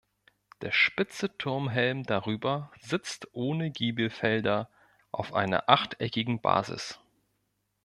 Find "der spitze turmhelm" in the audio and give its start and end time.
0.61-2.01